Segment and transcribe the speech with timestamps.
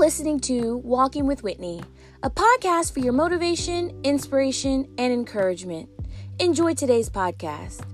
[0.00, 1.82] listening to Walking with Whitney,
[2.22, 5.90] a podcast for your motivation, inspiration, and encouragement.
[6.38, 7.84] Enjoy today's podcast.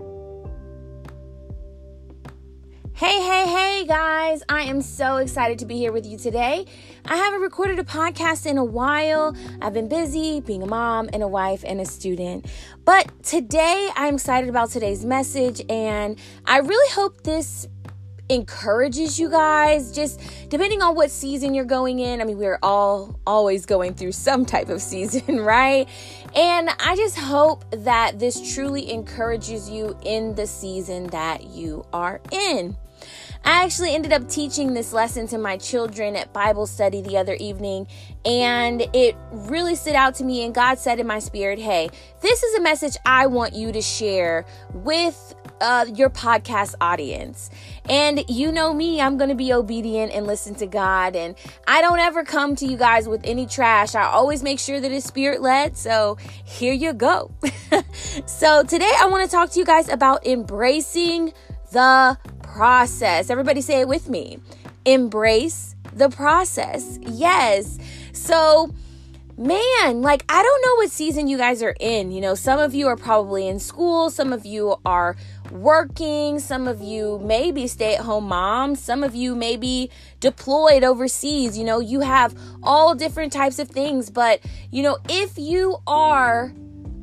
[2.93, 4.45] Hey, hey, hey, guys.
[4.49, 6.67] I am so excited to be here with you today.
[7.05, 9.37] I haven't recorded a podcast in a while.
[9.61, 12.47] I've been busy being a mom and a wife and a student.
[12.85, 16.17] But today, I'm excited about today's message, and
[16.47, 17.67] I really hope this
[18.29, 23.19] encourages you guys just depending on what season you're going in i mean we're all
[23.27, 25.89] always going through some type of season right
[26.35, 32.21] and i just hope that this truly encourages you in the season that you are
[32.33, 32.77] in
[33.45, 37.35] I actually ended up teaching this lesson to my children at Bible study the other
[37.35, 37.87] evening,
[38.25, 40.45] and it really stood out to me.
[40.45, 41.89] And God said in my spirit, Hey,
[42.23, 47.51] this is a message I want you to share with uh, your podcast audience.
[47.89, 51.17] And you know me, I'm going to be obedient and listen to God.
[51.17, 51.35] And
[51.67, 53.95] I don't ever come to you guys with any trash.
[53.95, 55.77] I always make sure that it's spirit led.
[55.77, 57.31] So here you go.
[58.27, 61.33] so today I want to talk to you guys about embracing
[61.73, 63.31] the process.
[63.31, 64.39] Everybody say it with me.
[64.85, 66.99] Embrace the process.
[67.03, 67.79] Yes.
[68.13, 68.71] So,
[69.37, 72.11] man, like I don't know what season you guys are in.
[72.11, 75.17] You know, some of you are probably in school, some of you are
[75.51, 79.91] working, some of you may be stay at home moms, some of you may be
[80.21, 81.57] deployed overseas.
[81.59, 86.53] You know, you have all different types of things, but you know, if you are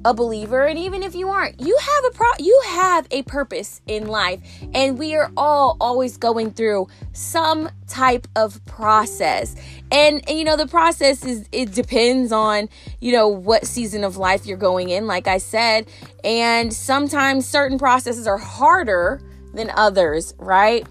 [0.06, 3.82] a believer and even if you aren't you have a pro you have a purpose
[3.88, 4.42] in life
[4.74, 9.56] and we are all always going through some type of process.
[9.92, 14.18] And, and, you know the process is it depends on you know what season of
[14.18, 15.88] life you're going in like i said.
[16.24, 19.22] And sometimes certain processes are harder
[19.54, 20.88] than others right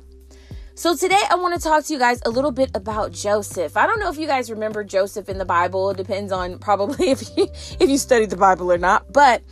[0.82, 3.76] so today I want to talk to you guys a little bit about Joseph.
[3.76, 5.90] I don't know if you guys remember Joseph in the Bible.
[5.90, 7.46] It depends on probably if you
[7.78, 9.12] if you studied the Bible or not.
[9.12, 9.44] But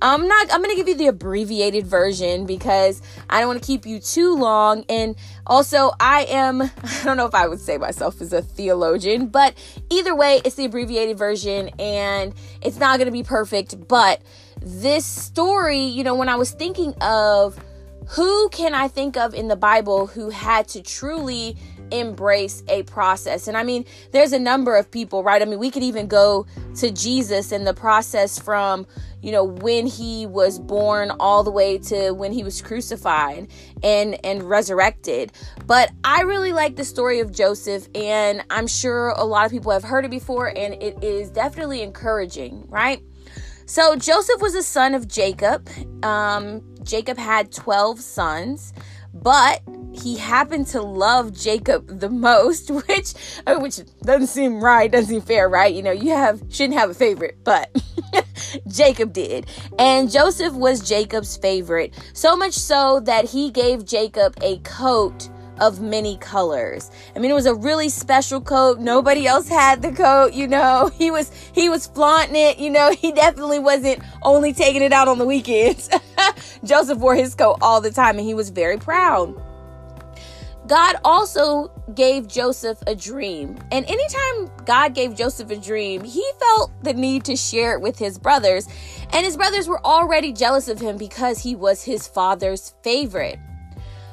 [0.00, 3.66] I'm not I'm going to give you the abbreviated version because I don't want to
[3.66, 5.14] keep you too long and
[5.46, 9.58] also I am I don't know if I would say myself as a theologian, but
[9.90, 14.22] either way it's the abbreviated version and it's not going to be perfect, but
[14.62, 17.62] this story, you know, when I was thinking of
[18.10, 21.56] who can I think of in the Bible who had to truly
[21.90, 23.48] embrace a process?
[23.48, 25.42] And I mean, there's a number of people, right?
[25.42, 28.86] I mean, we could even go to Jesus and the process from,
[29.20, 33.48] you know, when he was born all the way to when he was crucified
[33.82, 35.32] and and resurrected.
[35.66, 39.70] But I really like the story of Joseph and I'm sure a lot of people
[39.72, 43.02] have heard it before and it is definitely encouraging, right?
[43.68, 45.68] So Joseph was a son of Jacob.
[46.02, 48.72] Um, Jacob had 12 sons,
[49.12, 49.60] but
[49.92, 53.14] he happened to love Jacob the most, which
[53.46, 55.74] uh, which doesn't seem right, doesn't seem fair, right?
[55.74, 57.70] You know, you have shouldn't have a favorite, but
[58.68, 59.46] Jacob did.
[59.78, 65.28] And Joseph was Jacob's favorite, so much so that he gave Jacob a coat
[65.60, 66.90] of many colors.
[67.14, 68.78] I mean, it was a really special coat.
[68.78, 70.90] Nobody else had the coat, you know.
[70.98, 72.92] He was he was flaunting it, you know.
[72.92, 75.88] He definitely wasn't only taking it out on the weekends.
[76.64, 79.34] Joseph wore his coat all the time and he was very proud.
[80.68, 83.56] God also gave Joseph a dream.
[83.72, 87.98] And anytime God gave Joseph a dream, he felt the need to share it with
[87.98, 88.68] his brothers.
[89.12, 93.38] And his brothers were already jealous of him because he was his father's favorite.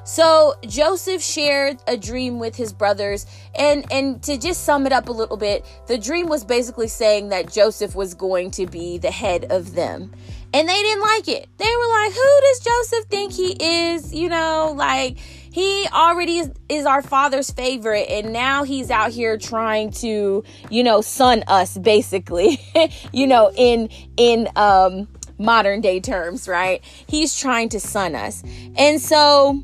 [0.05, 5.09] So Joseph shared a dream with his brothers and and to just sum it up
[5.09, 9.09] a little bit, the dream was basically saying that Joseph was going to be the
[9.09, 10.13] head of them.
[10.53, 11.49] And they didn't like it.
[11.57, 16.51] They were like, "Who does Joseph think he is?" You know, like he already is,
[16.69, 21.79] is our father's favorite and now he's out here trying to, you know, son us
[21.79, 22.59] basically.
[23.11, 25.07] you know, in in um
[25.39, 26.83] modern day terms, right?
[27.07, 28.43] He's trying to son us.
[28.77, 29.63] And so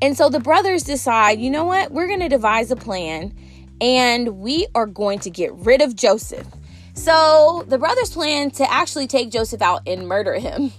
[0.00, 1.90] and so the brothers decide, you know what?
[1.90, 3.34] We're going to devise a plan
[3.80, 6.46] and we are going to get rid of Joseph.
[6.94, 10.72] So the brothers plan to actually take Joseph out and murder him.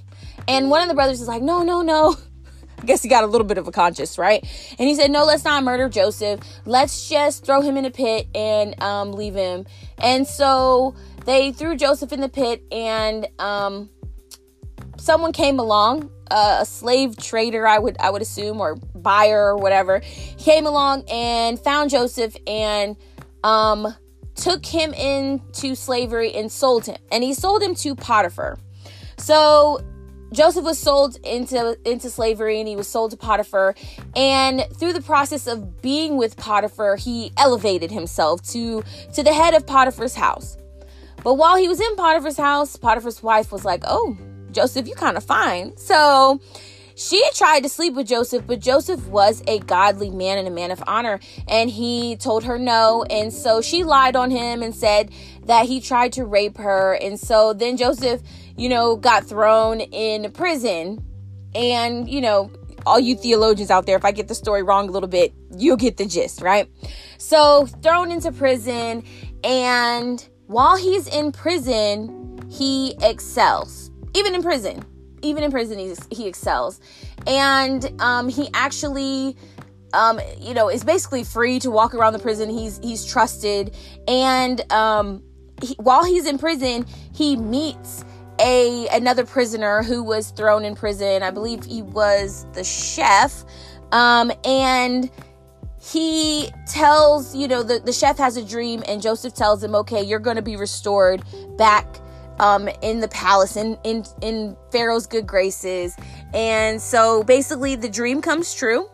[0.47, 2.15] And one of the brothers is like, no, no, no.
[2.81, 4.41] I guess he got a little bit of a conscience, right?
[4.79, 6.39] And he said, no, let's not murder Joseph.
[6.65, 9.65] Let's just throw him in a pit and um, leave him.
[9.97, 10.95] And so
[11.25, 13.89] they threw Joseph in the pit and um,
[14.97, 20.01] someone came along a slave trader i would i would assume or buyer or whatever
[20.37, 22.95] came along and found joseph and
[23.43, 23.93] um
[24.39, 26.97] took him into slavery and sold him.
[27.11, 28.57] And he sold him to potiphar.
[29.17, 29.81] So
[30.31, 33.73] Joseph was sold into into slavery and he was sold to Potiphar.
[34.15, 38.83] And through the process of being with Potiphar he elevated himself to
[39.13, 40.57] to the head of Potiphar's house.
[41.23, 44.15] But while he was in Potiphar's house, Potiphar's wife was like, "Oh,
[44.51, 46.39] Joseph, you kind of fine." So
[46.95, 50.69] she tried to sleep with Joseph, but Joseph was a godly man and a man
[50.71, 53.03] of honor, and he told her no.
[53.09, 55.11] And so she lied on him and said
[55.45, 56.93] that he tried to rape her.
[56.95, 58.21] And so then Joseph,
[58.57, 61.05] you know, got thrown in prison.
[61.55, 62.51] And, you know,
[62.85, 65.77] all you theologians out there, if I get the story wrong a little bit, you'll
[65.77, 66.69] get the gist, right?
[67.17, 69.03] So thrown into prison,
[69.43, 74.85] and while he's in prison, he excels, even in prison
[75.21, 76.79] even in prison, he's, he excels.
[77.27, 79.35] And um, he actually,
[79.93, 82.49] um, you know, is basically free to walk around the prison.
[82.49, 83.75] He's he's trusted,
[84.07, 85.23] and um,
[85.61, 88.05] he, while he's in prison, he meets
[88.39, 91.23] a another prisoner who was thrown in prison.
[91.23, 93.43] I believe he was the chef,
[93.91, 95.11] um, and
[95.81, 100.03] he tells you know the, the chef has a dream and joseph tells him okay
[100.03, 101.23] you're going to be restored
[101.57, 102.01] back
[102.39, 105.95] um, in the palace in, in in Pharaoh's good graces.
[106.33, 108.89] And so basically the dream comes true.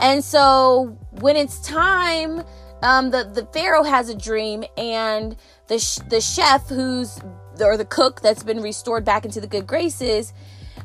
[0.00, 2.44] And so when it's time,
[2.82, 5.36] um, the, the Pharaoh has a dream and
[5.66, 7.18] the, sh- the chef who's,
[7.60, 10.32] or the cook that's been restored back into the good graces,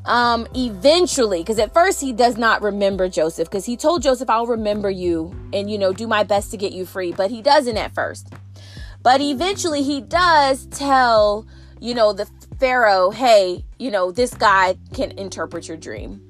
[0.06, 4.48] um, eventually, because at first he does not remember Joseph, because he told Joseph, I'll
[4.48, 7.12] remember you and, you know, do my best to get you free.
[7.12, 8.34] But he doesn't at first.
[9.04, 11.46] But eventually he does tell
[11.84, 12.26] you know, the
[12.60, 16.22] Pharaoh, hey, you know, this guy can interpret your dream.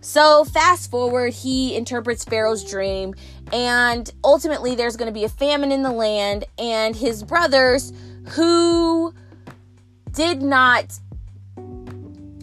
[0.00, 3.14] So, fast forward, he interprets Pharaoh's dream,
[3.52, 7.92] and ultimately, there's going to be a famine in the land, and his brothers
[8.30, 9.14] who
[10.12, 10.98] did not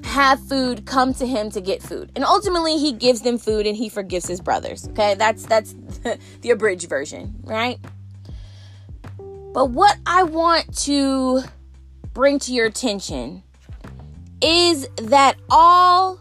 [0.03, 2.09] have food come to him to get food.
[2.15, 5.13] And ultimately he gives them food and he forgives his brothers okay?
[5.15, 5.73] That's that's
[6.41, 7.79] the abridged version right?
[9.53, 11.43] But what i want to
[12.15, 13.43] bring to your attention
[14.41, 16.17] is that all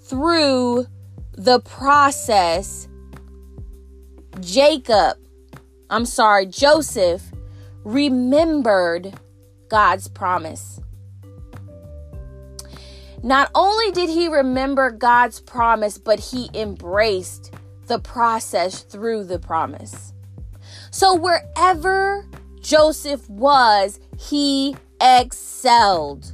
[0.00, 0.86] through
[1.32, 2.88] the process,
[4.40, 5.18] Jacob,
[5.90, 7.30] I'm sorry, Joseph
[7.84, 9.12] remembered
[9.68, 10.80] God's promise.
[13.22, 17.52] Not only did he remember God's promise, but he embraced
[17.86, 20.14] the process through the promise.
[20.90, 22.26] So wherever
[22.60, 24.74] Joseph was, he
[25.04, 26.32] excelled.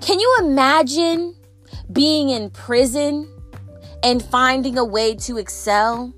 [0.00, 1.36] Can you imagine
[1.92, 3.28] being in prison
[4.02, 6.12] and finding a way to excel?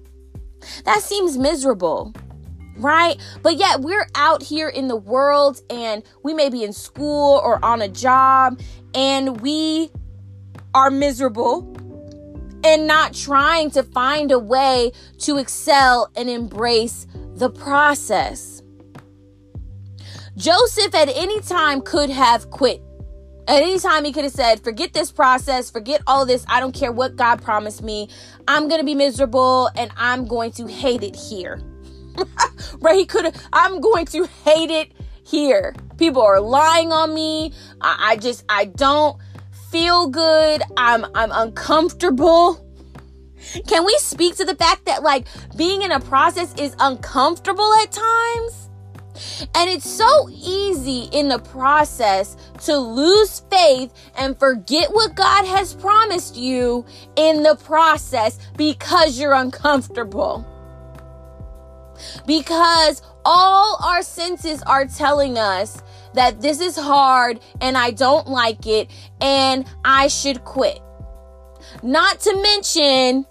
[0.84, 2.14] That seems miserable,
[2.76, 3.16] right?
[3.42, 7.62] But yet we're out here in the world and we may be in school or
[7.64, 8.60] on a job
[8.94, 9.90] and we
[10.74, 11.74] are miserable
[12.64, 18.55] and not trying to find a way to excel and embrace the process.
[20.36, 22.82] Joseph at any time could have quit.
[23.48, 26.44] At any time, he could have said, Forget this process, forget all this.
[26.48, 28.08] I don't care what God promised me.
[28.46, 31.62] I'm going to be miserable and I'm going to hate it here.
[32.80, 32.96] right?
[32.96, 34.92] He could have, I'm going to hate it
[35.24, 35.74] here.
[35.96, 37.52] People are lying on me.
[37.80, 39.16] I, I just, I don't
[39.70, 40.62] feel good.
[40.76, 42.62] I'm, I'm uncomfortable.
[43.68, 45.26] Can we speak to the fact that like
[45.56, 48.65] being in a process is uncomfortable at times?
[49.54, 55.74] And it's so easy in the process to lose faith and forget what God has
[55.74, 56.84] promised you
[57.16, 60.44] in the process because you're uncomfortable.
[62.26, 65.82] Because all our senses are telling us
[66.14, 70.80] that this is hard and I don't like it and I should quit.
[71.82, 73.26] Not to mention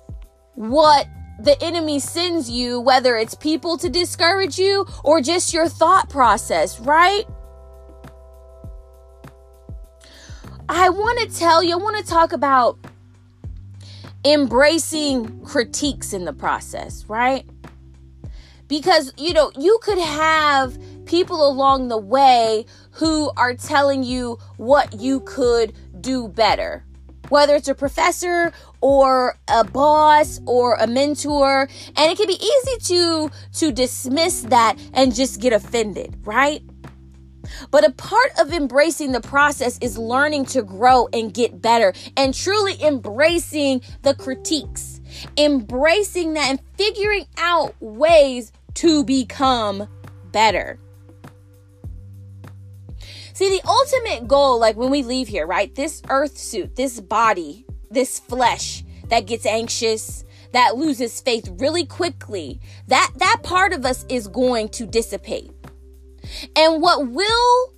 [0.55, 1.07] what
[1.39, 6.79] the enemy sends you, whether it's people to discourage you or just your thought process,
[6.79, 7.25] right?
[10.67, 12.79] I want to tell you, I want to talk about
[14.25, 17.45] embracing critiques in the process, right?
[18.67, 24.99] Because, you know, you could have people along the way who are telling you what
[24.99, 26.83] you could do better,
[27.29, 28.51] whether it's a professor
[28.81, 34.77] or a boss or a mentor and it can be easy to to dismiss that
[34.93, 36.61] and just get offended right?
[37.69, 42.33] But a part of embracing the process is learning to grow and get better and
[42.33, 44.95] truly embracing the critiques
[45.37, 49.87] embracing that and figuring out ways to become
[50.31, 50.79] better
[53.35, 55.75] See, the ultimate goal, like when we leave here, right?
[55.75, 60.23] This earth suit, this body, this flesh that gets anxious,
[60.53, 65.51] that loses faith really quickly, that that part of us is going to dissipate.
[66.55, 67.73] And what will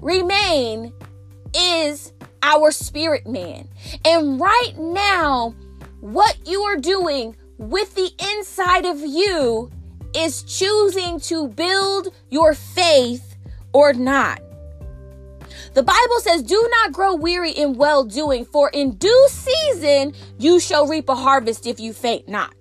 [0.00, 0.94] remain
[1.54, 3.68] is our spirit man.
[4.06, 5.54] And right now,
[6.00, 9.70] what you are doing with the inside of you
[10.14, 13.36] is choosing to build your faith
[13.74, 14.40] or not.
[15.74, 20.60] The Bible says, Do not grow weary in well doing, for in due season you
[20.60, 22.54] shall reap a harvest if you faint not.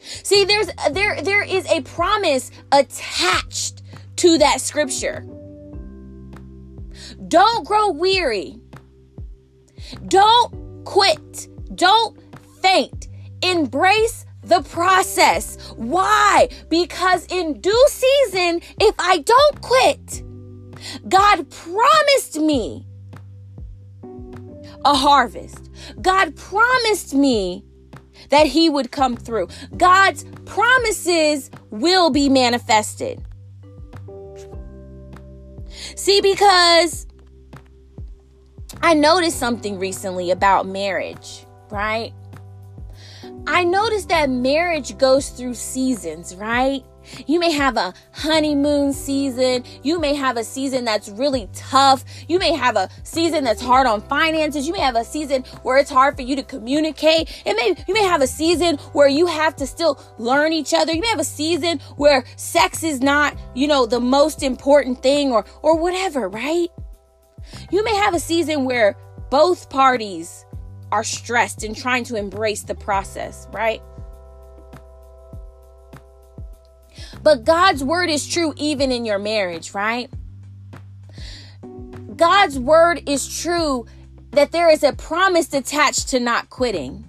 [0.00, 3.82] See, there's there there is a promise attached
[4.16, 5.26] to that scripture.
[7.28, 8.60] Don't grow weary.
[10.08, 11.48] Don't quit.
[11.74, 12.18] Don't
[12.62, 13.08] faint.
[13.42, 15.72] Embrace the process.
[15.76, 16.48] Why?
[16.68, 20.22] Because in due season, if I don't quit,
[21.08, 22.86] God promised me
[24.84, 25.70] a harvest.
[26.00, 27.64] God promised me
[28.30, 29.48] that He would come through.
[29.76, 33.22] God's promises will be manifested.
[35.96, 37.06] See, because
[38.82, 42.12] I noticed something recently about marriage, right?
[43.46, 46.84] I noticed that marriage goes through seasons, right?
[47.26, 49.64] You may have a honeymoon season.
[49.82, 52.04] You may have a season that's really tough.
[52.28, 54.66] You may have a season that's hard on finances.
[54.66, 57.42] You may have a season where it's hard for you to communicate.
[57.44, 60.92] It may, you may have a season where you have to still learn each other.
[60.92, 65.32] You may have a season where sex is not, you know, the most important thing
[65.32, 66.68] or, or whatever, right?
[67.70, 68.96] You may have a season where
[69.30, 70.44] both parties
[70.92, 73.82] are stressed and trying to embrace the process, right?
[77.24, 80.10] But God's word is true even in your marriage, right?
[82.14, 83.86] God's word is true
[84.32, 87.06] that there is a promise attached to not quitting.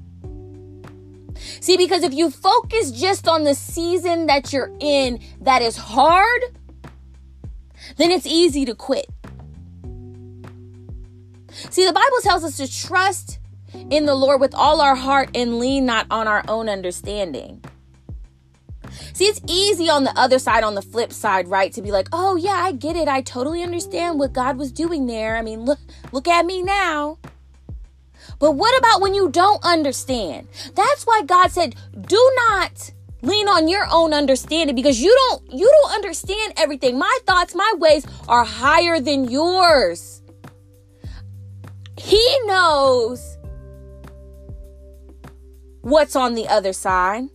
[1.59, 6.43] See, because if you focus just on the season that you're in that is hard,
[7.97, 9.07] then it's easy to quit.
[11.51, 13.39] See, the Bible tells us to trust
[13.89, 17.61] in the Lord with all our heart and lean not on our own understanding.
[19.15, 21.71] See, it's easy on the other side, on the flip side, right?
[21.71, 23.07] To be like, oh yeah, I get it.
[23.07, 25.37] I totally understand what God was doing there.
[25.37, 25.79] I mean, look,
[26.11, 27.17] look at me now.
[28.39, 30.49] But what about when you don't understand?
[30.73, 32.91] That's why God said, do not
[33.21, 36.99] lean on your own understanding because you don't you don't understand everything.
[36.99, 40.21] My thoughts, my ways are higher than yours.
[41.97, 43.37] He knows
[45.83, 47.29] what's on the other side.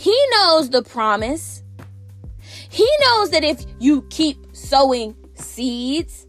[0.00, 1.62] He knows the promise.
[2.70, 6.26] He knows that if you keep sowing seeds,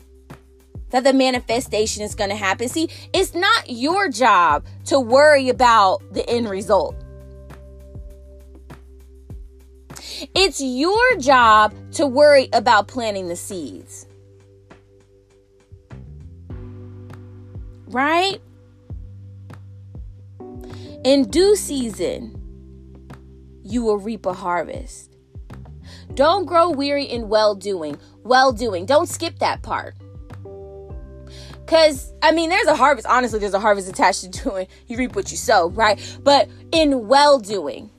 [0.89, 2.67] that the manifestation is going to happen.
[2.67, 6.97] See, it's not your job to worry about the end result.
[10.35, 14.05] It's your job to worry about planting the seeds.
[17.87, 18.41] Right?
[21.05, 22.40] In due season,
[23.63, 25.11] you will reap a harvest.
[26.13, 27.97] Don't grow weary in well doing.
[28.23, 28.85] Well doing.
[28.85, 29.95] Don't skip that part.
[31.65, 33.07] Because, I mean, there's a harvest.
[33.07, 34.67] Honestly, there's a harvest attached to doing.
[34.87, 35.99] You reap what you sow, right?
[36.21, 37.89] But in well doing,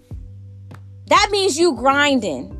[1.06, 2.58] that means you grinding.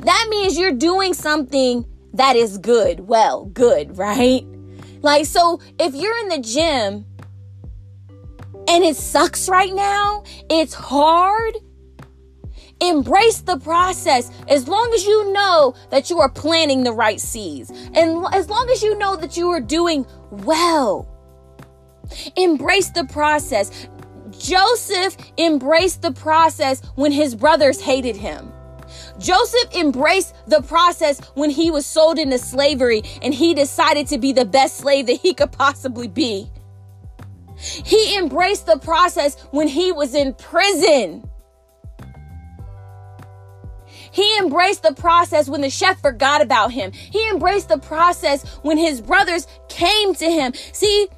[0.00, 3.00] That means you're doing something that is good.
[3.00, 4.44] Well, good, right?
[5.02, 7.06] Like, so if you're in the gym
[8.68, 11.56] and it sucks right now, it's hard
[12.80, 17.70] Embrace the process as long as you know that you are planting the right seeds.
[17.94, 21.06] And as long as you know that you are doing well.
[22.36, 23.88] Embrace the process.
[24.30, 28.50] Joseph embraced the process when his brothers hated him.
[29.18, 34.32] Joseph embraced the process when he was sold into slavery and he decided to be
[34.32, 36.50] the best slave that he could possibly be.
[37.56, 41.29] He embraced the process when he was in prison.
[44.12, 46.92] He embraced the process when the chef forgot about him.
[46.92, 50.52] He embraced the process when his brothers came to him.
[50.72, 51.08] See,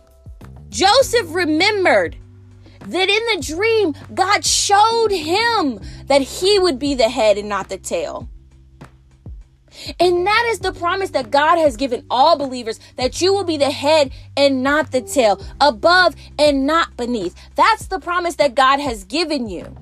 [0.68, 2.16] Joseph remembered
[2.80, 7.68] that in the dream, God showed him that he would be the head and not
[7.68, 8.28] the tail.
[9.98, 13.56] And that is the promise that God has given all believers that you will be
[13.56, 17.34] the head and not the tail, above and not beneath.
[17.54, 19.74] That's the promise that God has given you.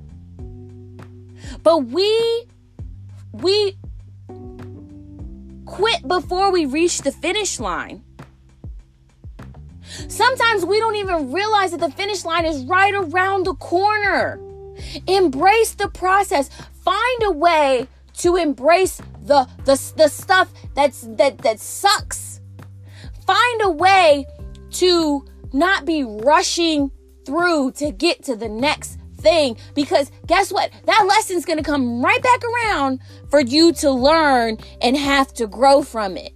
[1.62, 2.45] But we
[3.32, 3.76] we
[5.66, 8.02] quit before we reach the finish line.
[10.08, 14.40] Sometimes we don't even realize that the finish line is right around the corner.
[15.06, 16.49] Embrace the process.
[16.84, 22.40] Find a way to embrace the the, the stuff that's that that sucks.
[23.26, 24.26] Find a way
[24.72, 26.90] to not be rushing
[27.26, 30.70] through to get to the next thing because guess what?
[30.86, 35.46] That lesson's going to come right back around for you to learn and have to
[35.46, 36.32] grow from it.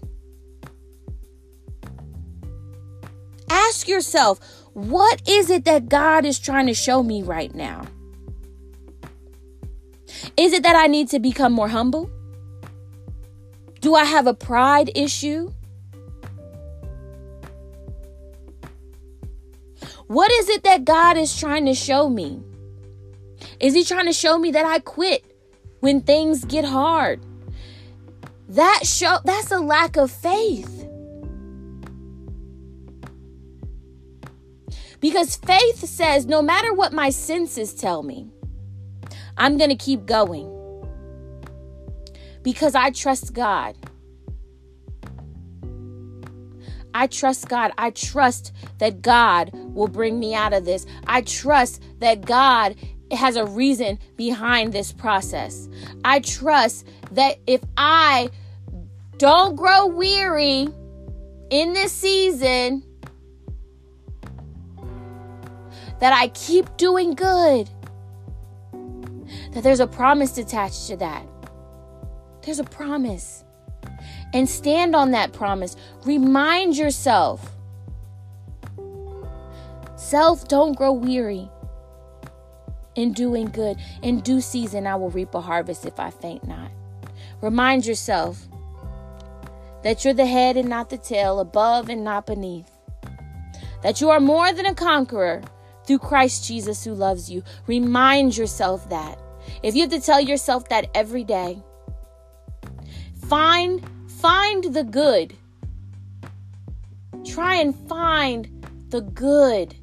[3.51, 4.41] Ask yourself,
[4.73, 7.87] what is it that God is trying to show me right now?
[10.37, 12.11] Is it that I need to become more humble?
[13.81, 15.53] Do I have a pride issue?
[20.07, 22.43] What is it that God is trying to show me?
[23.61, 25.25] Is He trying to show me that I quit
[25.81, 27.21] when things get hard?
[28.49, 30.87] That show that's a lack of faith.
[35.01, 38.31] Because faith says no matter what my senses tell me,
[39.37, 40.51] I'm going to keep going.
[42.43, 43.77] Because I trust God.
[46.95, 47.73] I trust God.
[47.77, 50.87] I trust that God will bring me out of this.
[51.07, 52.77] I trust that God
[53.17, 55.69] has a reason behind this process.
[56.05, 58.31] I trust that if I
[59.19, 60.69] don't grow weary
[61.51, 62.83] in this season,
[66.01, 67.69] that I keep doing good,
[69.53, 71.27] that there's a promise attached to that.
[72.43, 73.45] There's a promise.
[74.33, 75.77] And stand on that promise.
[76.05, 77.53] Remind yourself.
[79.97, 81.49] Self, don't grow weary
[82.97, 83.77] in doing good.
[84.03, 86.71] In due season, I will reap a harvest if I faint not.
[87.41, 88.49] Remind yourself
[89.83, 92.71] that you're the head and not the tail, above and not beneath.
[93.83, 95.43] That you are more than a conqueror
[95.87, 97.43] through Christ Jesus who loves you.
[97.67, 99.19] Remind yourself that.
[99.63, 101.63] If you have to tell yourself that every day,
[103.29, 105.35] find find the good.
[107.27, 109.75] Try and find the good.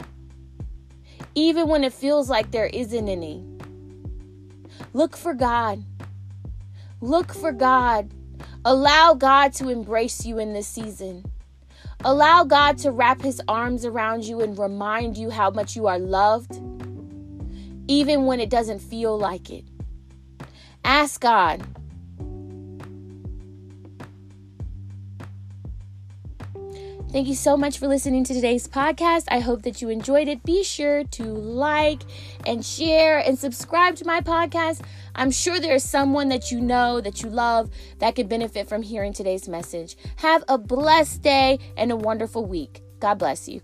[1.35, 3.43] Even when it feels like there isn't any.
[4.93, 5.83] Look for God.
[6.99, 8.11] Look for God.
[8.65, 11.23] Allow God to embrace you in this season.
[12.03, 15.99] Allow God to wrap his arms around you and remind you how much you are
[15.99, 16.59] loved,
[17.87, 19.63] even when it doesn't feel like it.
[20.83, 21.63] Ask God.
[27.12, 29.26] Thank you so much for listening to today's podcast.
[29.28, 30.45] I hope that you enjoyed it.
[30.45, 32.04] Be sure to like
[32.45, 34.82] and share and subscribe to my podcast.
[35.13, 37.69] I'm sure there's someone that you know, that you love,
[38.00, 39.97] that could benefit from hearing today's message.
[40.17, 42.82] Have a blessed day and a wonderful week.
[43.02, 43.62] God bless you.